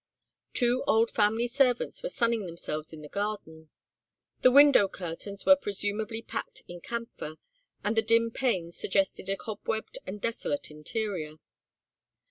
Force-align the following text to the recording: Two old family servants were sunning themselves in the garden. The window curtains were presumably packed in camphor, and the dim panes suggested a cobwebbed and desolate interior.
Two 0.55 0.83
old 0.87 1.11
family 1.11 1.45
servants 1.47 2.01
were 2.01 2.09
sunning 2.09 2.47
themselves 2.47 2.91
in 2.91 3.03
the 3.03 3.07
garden. 3.07 3.69
The 4.41 4.49
window 4.49 4.87
curtains 4.87 5.45
were 5.45 5.55
presumably 5.55 6.23
packed 6.23 6.63
in 6.67 6.81
camphor, 6.81 7.35
and 7.83 7.95
the 7.95 8.01
dim 8.01 8.31
panes 8.31 8.75
suggested 8.79 9.29
a 9.29 9.37
cobwebbed 9.37 9.99
and 10.07 10.19
desolate 10.19 10.71
interior. 10.71 11.35